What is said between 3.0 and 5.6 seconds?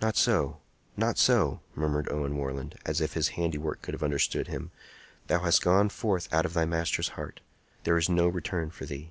if his handiwork could have understood him. "Thou has